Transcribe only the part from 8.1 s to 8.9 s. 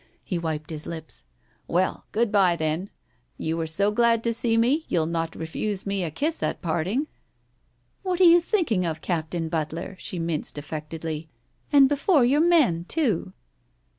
are you thinking